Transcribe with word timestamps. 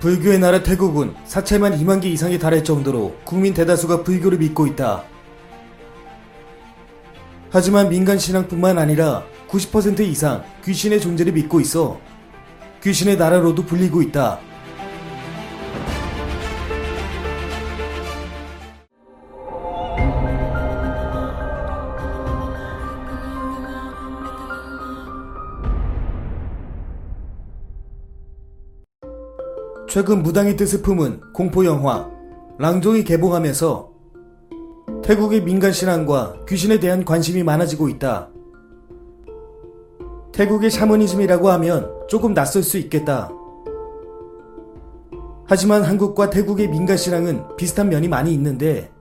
불교의 0.00 0.38
나라 0.38 0.62
태국은 0.62 1.14
사찰만 1.24 1.76
2만 1.78 2.00
개 2.00 2.08
이상에 2.08 2.38
달할 2.38 2.62
정도로 2.62 3.16
국민 3.24 3.52
대다수가 3.52 4.04
불교를 4.04 4.38
믿고 4.38 4.66
있다. 4.68 5.02
하지만 7.50 7.88
민간 7.88 8.18
신앙뿐만 8.18 8.78
아니라 8.78 9.24
90% 9.48 10.00
이상 10.00 10.44
귀신의 10.64 11.00
존재를 11.00 11.32
믿고 11.32 11.60
있어 11.60 11.98
귀신의 12.82 13.16
나라로도 13.16 13.64
불리고 13.64 14.02
있다. 14.02 14.38
최근 29.98 30.22
무당의 30.22 30.56
뜻을 30.56 30.80
품은 30.82 31.32
공포영화 31.32 32.08
랑종이 32.56 33.02
개봉하면서 33.02 33.90
태국의 35.02 35.42
민간 35.42 35.72
신앙과 35.72 36.44
귀신에 36.46 36.78
대한 36.78 37.04
관심이 37.04 37.42
많아지고 37.42 37.88
있다. 37.88 38.28
태국의 40.30 40.70
샤머니즘이라고 40.70 41.50
하면 41.50 41.90
조금 42.06 42.32
낯설 42.32 42.62
수 42.62 42.78
있겠다. 42.78 43.32
하지만 45.46 45.82
한국과 45.82 46.30
태국의 46.30 46.68
민간 46.68 46.96
신앙은 46.96 47.56
비슷한 47.56 47.88
면이 47.88 48.06
많이 48.06 48.32
있는데 48.34 48.92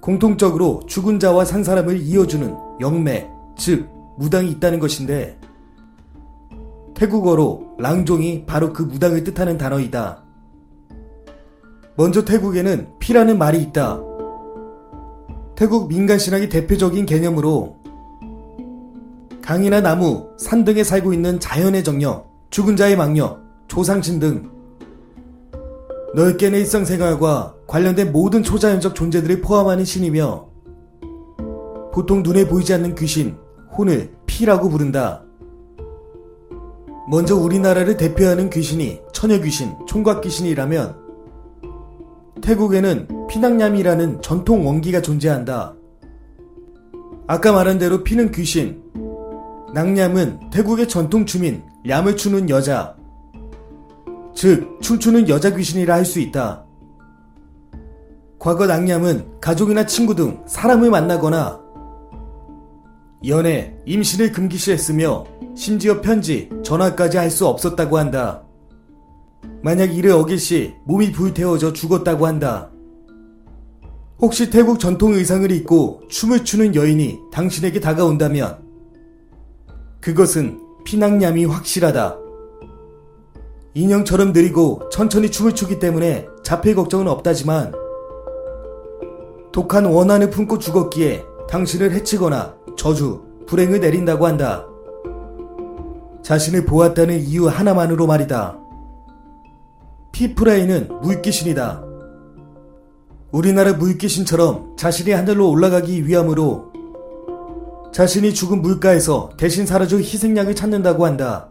공통적으로 0.00 0.82
죽은 0.86 1.18
자와 1.18 1.44
산 1.44 1.64
사람을 1.64 1.98
이어주는 2.02 2.56
영매, 2.80 3.28
즉 3.58 3.88
무당이 4.16 4.48
있다는 4.52 4.78
것인데 4.78 5.40
태국어로 6.96 7.76
랑종이 7.78 8.44
바로 8.46 8.72
그 8.72 8.82
무당을 8.82 9.22
뜻하는 9.22 9.58
단어이다. 9.58 10.24
먼저 11.96 12.24
태국에는 12.24 12.88
피라는 12.98 13.38
말이 13.38 13.62
있다. 13.62 14.00
태국 15.54 15.88
민간신앙의 15.88 16.48
대표적인 16.48 17.06
개념으로 17.06 17.76
강이나 19.42 19.80
나무, 19.80 20.28
산 20.38 20.64
등에 20.64 20.82
살고 20.82 21.12
있는 21.12 21.38
자연의 21.38 21.84
정령, 21.84 22.24
죽은 22.50 22.76
자의 22.76 22.96
망녀, 22.96 23.38
조상신 23.68 24.18
등 24.18 24.50
넓게 26.14 26.50
내 26.50 26.60
일상생활과 26.60 27.54
관련된 27.66 28.10
모든 28.10 28.42
초자연적 28.42 28.94
존재들을 28.94 29.42
포함하는 29.42 29.84
신이며 29.84 30.46
보통 31.92 32.22
눈에 32.22 32.46
보이지 32.46 32.72
않는 32.74 32.94
귀신, 32.94 33.36
혼을 33.76 34.14
피라고 34.26 34.68
부른다. 34.68 35.25
먼저 37.08 37.36
우리나라를 37.36 37.96
대표하는 37.96 38.50
귀신이 38.50 39.00
처녀귀신, 39.12 39.86
총각귀신이라면 39.86 40.96
태국에는 42.42 43.26
피낭냠이라는 43.28 44.22
전통 44.22 44.66
원기가 44.66 45.00
존재한다. 45.00 45.74
아까 47.28 47.52
말한 47.52 47.78
대로 47.78 48.02
피는 48.02 48.32
귀신, 48.32 48.82
낭냠은 49.72 50.50
태국의 50.50 50.88
전통 50.88 51.26
춤인 51.26 51.62
얌을 51.88 52.16
추는 52.16 52.50
여자, 52.50 52.96
즉 54.34 54.78
춤추는 54.80 55.28
여자 55.28 55.54
귀신이라 55.54 55.94
할 55.94 56.04
수 56.04 56.20
있다. 56.20 56.64
과거 58.38 58.66
낭냠은 58.66 59.40
가족이나 59.40 59.86
친구 59.86 60.14
등 60.14 60.42
사람을 60.46 60.90
만나거나 60.90 61.60
연애, 63.24 63.74
임신을 63.86 64.32
금기시했으며 64.32 65.24
심지어 65.56 66.00
편지, 66.00 66.50
전화까지 66.62 67.16
할 67.16 67.30
수 67.30 67.46
없었다고 67.46 67.98
한다. 67.98 68.42
만약 69.62 69.94
이를 69.96 70.12
어길 70.12 70.38
시 70.38 70.74
몸이 70.84 71.12
불태워져 71.12 71.72
죽었다고 71.72 72.26
한다. 72.26 72.70
혹시 74.18 74.50
태국 74.50 74.78
전통 74.78 75.14
의상을 75.14 75.50
입고 75.50 76.02
춤을 76.08 76.44
추는 76.44 76.74
여인이 76.74 77.18
당신에게 77.32 77.80
다가온다면 77.80 78.58
그것은 80.00 80.60
피낭냠이 80.84 81.44
확실하다. 81.46 82.18
인형처럼 83.74 84.32
느리고 84.32 84.88
천천히 84.90 85.30
춤을 85.30 85.54
추기 85.54 85.78
때문에 85.78 86.26
잡힐 86.42 86.74
걱정은 86.74 87.08
없다지만 87.08 87.72
독한 89.52 89.84
원한을 89.86 90.30
품고 90.30 90.58
죽었기에 90.58 91.24
당신을 91.50 91.92
해치거나 91.92 92.56
저주, 92.76 93.22
불행을 93.46 93.80
내린다고 93.80 94.26
한다. 94.26 94.66
자신을 96.22 96.66
보았다는 96.66 97.20
이유 97.20 97.46
하나만으로 97.48 98.06
말이다. 98.06 98.58
피프라이는 100.12 100.88
물귀신이다. 101.02 101.84
우리나라 103.32 103.74
물귀신처럼 103.74 104.76
자신이 104.76 105.10
하늘로 105.10 105.50
올라가기 105.50 106.06
위함으로 106.06 106.72
자신이 107.92 108.34
죽은 108.34 108.62
물가에서 108.62 109.30
대신 109.36 109.66
사라져 109.66 109.98
희생양을 109.98 110.54
찾는다고 110.54 111.04
한다. 111.06 111.48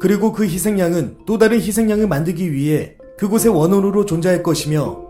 그리고 0.00 0.32
그 0.32 0.44
희생양은 0.44 1.18
또 1.26 1.38
다른 1.38 1.60
희생양을 1.60 2.06
만들기 2.08 2.52
위해 2.52 2.96
그곳의 3.18 3.52
원혼으로 3.52 4.04
존재할 4.04 4.42
것이며 4.42 5.00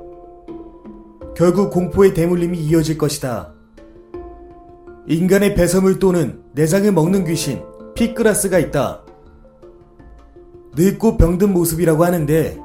결국 1.36 1.70
공포의 1.70 2.14
대물림이 2.14 2.58
이어질 2.58 2.98
것이다. 2.98 3.57
인간의 5.08 5.54
배섬을 5.54 5.98
또는 5.98 6.42
내장을 6.52 6.92
먹는 6.92 7.24
귀신, 7.24 7.62
피크라스가 7.94 8.58
있다. 8.58 9.00
늙고 10.76 11.16
병든 11.16 11.54
모습이라고 11.54 12.04
하는데 12.04 12.58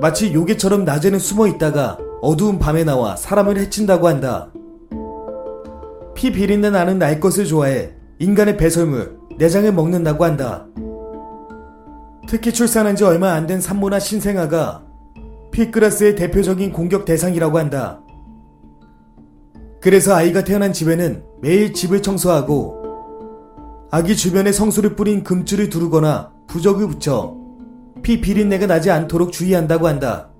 마치 0.00 0.34
요괴처럼 0.34 0.84
낮에는 0.84 1.20
숨어 1.20 1.46
있다가 1.46 1.96
어두운 2.20 2.58
밤에 2.58 2.82
나와 2.82 3.14
사람을 3.14 3.56
해친다고 3.56 4.08
한다. 4.08 4.50
피 6.16 6.32
비린내 6.32 6.70
나는 6.70 6.98
날 6.98 7.20
것을 7.20 7.46
좋아해 7.46 7.92
인간의 8.18 8.56
배설물, 8.56 9.16
내장을 9.38 9.72
먹는다고 9.72 10.24
한다. 10.24 10.66
특히 12.26 12.52
출산한 12.52 12.96
지 12.96 13.04
얼마 13.04 13.32
안 13.32 13.46
된 13.46 13.60
산모나 13.60 14.00
신생아가 14.00 14.82
피크라스의 15.52 16.16
대표적인 16.16 16.72
공격 16.72 17.04
대상이라고 17.04 17.58
한다. 17.58 18.00
그래서 19.82 20.14
아이가 20.14 20.44
태어난 20.44 20.72
집에는 20.72 21.24
매일 21.40 21.72
집을 21.72 22.02
청소하고 22.02 23.88
아기 23.90 24.16
주변에 24.16 24.52
성수를 24.52 24.94
뿌린 24.94 25.24
금줄을 25.24 25.68
두르거나 25.68 26.32
부적을 26.46 26.86
붙여 26.86 27.36
피 28.02 28.20
비린내가 28.20 28.66
나지 28.66 28.90
않도록 28.90 29.32
주의한다고 29.32 29.88
한다. 29.88 30.30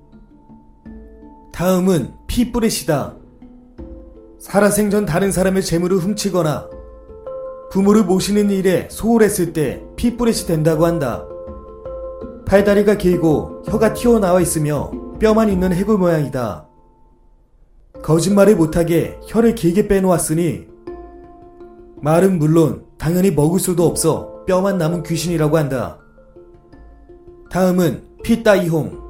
다음은 1.53 2.15
피 2.27 2.53
뿌레시다. 2.53 3.17
살아생전 4.39 5.07
다른 5.07 5.31
사람의 5.33 5.63
재물을 5.63 5.99
훔치거나 5.99 6.69
부모를 7.71 8.05
모시는 8.05 8.51
일에 8.51 8.89
소홀했을 8.91 9.53
때 9.53 9.83
피 9.97 10.17
뿌레시 10.17 10.47
된다고 10.47 10.87
한다. 10.87 11.27
팔다리가 12.47 12.97
길고 12.97 13.63
혀가 13.67 13.95
튀어나와 13.95 14.41
있으며 14.41 14.91
뼈만 15.19 15.49
있는 15.49 15.73
해골 15.73 15.99
모양이다. 15.99 16.69
거짓말을 18.03 18.57
못하게 18.57 19.19
혀를 19.27 19.55
길게 19.55 19.89
빼놓았으니 19.89 20.67
말은 22.01 22.39
물론 22.39 22.85
당연히 22.99 23.31
먹을 23.31 23.61
수도 23.61 23.87
없어 23.87 24.45
뼈만 24.45 24.77
남은 24.77 25.05
귀신이라고 25.05 25.57
한다. 25.57 25.99
다음은 27.51 28.03
피따이홍. 28.25 29.01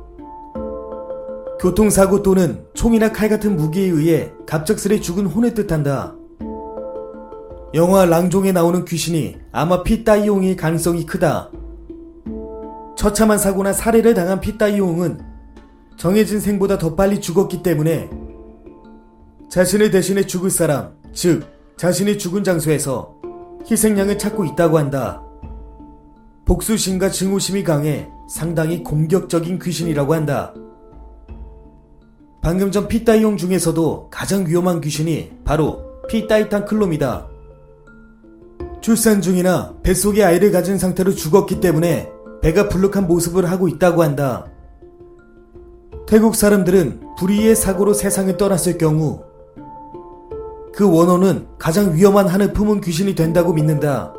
교통사고 1.58 2.22
또는 2.22 2.66
총이나 2.74 3.12
칼 3.12 3.28
같은 3.28 3.56
무기에 3.56 3.84
의해 3.86 4.32
갑작스레 4.46 5.00
죽은 5.00 5.26
혼을 5.26 5.54
뜻한다. 5.54 6.14
영화 7.74 8.04
랑종에 8.04 8.52
나오는 8.52 8.84
귀신이 8.84 9.38
아마 9.52 9.82
피따이홍일 9.82 10.56
가능성이 10.56 11.06
크다. 11.06 11.50
처참한 12.96 13.38
사고나 13.38 13.72
살해를 13.72 14.12
당한 14.12 14.40
피따이홍은 14.40 15.20
정해진 15.96 16.40
생보다 16.40 16.76
더 16.76 16.94
빨리 16.94 17.20
죽었기 17.20 17.62
때문에 17.62 18.10
자신을 19.52 19.90
대신해 19.90 20.26
죽을 20.26 20.48
사람, 20.48 20.94
즉 21.12 21.44
자신이 21.76 22.16
죽은 22.16 22.42
장소에서 22.42 23.16
희생양을 23.70 24.16
찾고 24.16 24.46
있다고 24.46 24.78
한다. 24.78 25.22
복수심과 26.46 27.10
증오심이 27.10 27.62
강해 27.62 28.08
상당히 28.30 28.82
공격적인 28.82 29.58
귀신이라고 29.58 30.14
한다. 30.14 30.54
방금 32.40 32.70
전 32.70 32.88
피따이용 32.88 33.36
중에서도 33.36 34.08
가장 34.10 34.46
위험한 34.46 34.80
귀신이 34.80 35.32
바로 35.44 35.82
피따이탄 36.08 36.64
클롬이다. 36.64 37.28
출산 38.80 39.20
중이나 39.20 39.74
뱃속에 39.82 40.24
아이를 40.24 40.50
가진 40.50 40.78
상태로 40.78 41.12
죽었기 41.12 41.60
때문에 41.60 42.10
배가 42.40 42.70
불룩한 42.70 43.06
모습을 43.06 43.50
하고 43.50 43.68
있다고 43.68 44.02
한다. 44.02 44.46
태국 46.06 46.36
사람들은 46.36 47.16
불의의 47.18 47.54
사고로 47.54 47.92
세상을 47.92 48.34
떠났을 48.38 48.78
경우 48.78 49.30
그 50.74 50.90
원혼은 50.90 51.46
가장 51.58 51.94
위험한 51.94 52.28
한을 52.28 52.52
품은 52.52 52.80
귀신이 52.80 53.14
된다고 53.14 53.52
믿는다. 53.52 54.14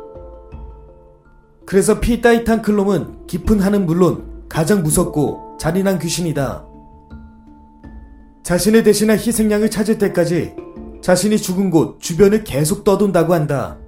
그래서 1.66 1.98
피 1.98 2.20
따이탄 2.20 2.62
클롬은 2.62 3.26
깊은 3.26 3.60
한은 3.60 3.86
물론 3.86 4.44
가장 4.48 4.82
무섭고 4.82 5.56
잔인한 5.58 5.98
귀신이다. 5.98 6.66
자신을 8.44 8.82
대신할 8.82 9.18
희생양을 9.18 9.70
찾을 9.70 9.98
때까지 9.98 10.54
자신이 11.00 11.38
죽은 11.38 11.70
곳 11.70 12.00
주변을 12.00 12.44
계속 12.44 12.84
떠돈다고 12.84 13.34
한다. 13.34 13.78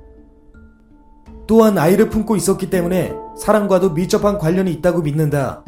또한 1.46 1.78
아이를 1.78 2.10
품고 2.10 2.34
있었기 2.34 2.70
때문에 2.70 3.14
사람과도 3.38 3.90
밀접한 3.90 4.38
관련이 4.38 4.72
있다고 4.72 5.02
믿는다. 5.02 5.64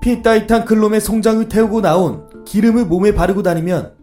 피 0.00 0.22
따이탄 0.22 0.64
클롬의 0.64 1.00
송장을 1.00 1.48
태우고 1.48 1.82
나온 1.82 2.26
기름을 2.46 2.86
몸에 2.86 3.14
바르고 3.14 3.42
다니면 3.42 3.97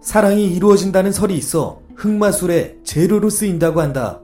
사랑이 0.00 0.46
이루어진다는 0.54 1.12
설이 1.12 1.36
있어 1.36 1.80
흑마술의 1.96 2.78
재료로 2.84 3.30
쓰인다고 3.30 3.80
한다. 3.80 4.20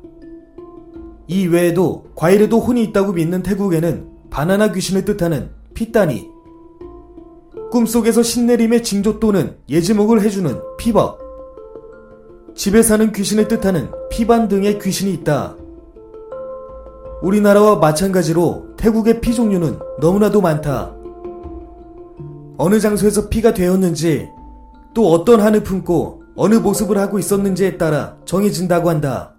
이 1.27 1.47
외에도 1.47 2.05
과일에도 2.15 2.61
혼이 2.61 2.83
있다고 2.85 3.13
믿는 3.13 3.43
태국에는 3.43 4.09
바나나 4.31 4.73
귀신을 4.73 5.05
뜻하는 5.05 5.51
피따니, 5.75 6.29
꿈속에서 7.71 8.23
신내림의 8.23 8.83
징조 8.85 9.19
또는 9.19 9.57
예지목을 9.69 10.23
해주는 10.23 10.61
피벅, 10.79 11.19
집에 12.55 12.83
사는 12.83 13.11
귀신을 13.11 13.49
뜻하는 13.49 13.91
피반 14.11 14.47
등의 14.47 14.79
귀신이 14.79 15.13
있다. 15.15 15.57
우리나라와 17.23 17.77
마찬가지로 17.77 18.77
태국의 18.77 19.21
피 19.21 19.35
종류는 19.35 19.79
너무나도 20.01 20.41
많다. 20.41 20.95
어느 22.57 22.79
장소에서 22.79 23.29
피가 23.29 23.55
되었는지 23.55 24.29
또 24.95 25.11
어떤 25.11 25.41
한을 25.41 25.63
품고 25.65 26.23
어느 26.37 26.55
모습을 26.55 26.97
하고 26.99 27.19
있었는지에 27.19 27.77
따라 27.77 28.17
정해진다고 28.25 28.89
한다. 28.89 29.34